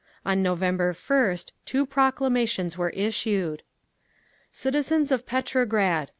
On 0.25 0.41
November 0.41 0.93
1st 0.93 1.51
two 1.63 1.85
proclamations 1.85 2.75
were 2.75 2.89
issued: 2.89 3.61
"CITIZENS 4.51 5.11
OF 5.11 5.27
PETROGRAD! 5.27 6.09